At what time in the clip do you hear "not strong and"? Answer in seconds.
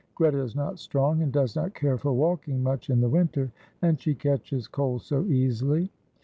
0.55-1.31